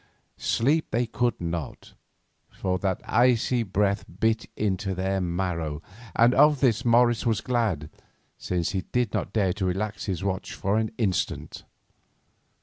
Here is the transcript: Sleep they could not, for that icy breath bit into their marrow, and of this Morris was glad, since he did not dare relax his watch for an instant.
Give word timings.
Sleep 0.39 0.87
they 0.89 1.05
could 1.05 1.39
not, 1.39 1.93
for 2.49 2.79
that 2.79 3.01
icy 3.05 3.61
breath 3.61 4.03
bit 4.19 4.47
into 4.57 4.95
their 4.95 5.21
marrow, 5.21 5.83
and 6.15 6.33
of 6.33 6.59
this 6.59 6.83
Morris 6.83 7.23
was 7.23 7.39
glad, 7.39 7.87
since 8.35 8.71
he 8.71 8.81
did 8.81 9.13
not 9.13 9.31
dare 9.31 9.53
relax 9.61 10.05
his 10.05 10.23
watch 10.23 10.55
for 10.55 10.79
an 10.79 10.89
instant. 10.97 11.65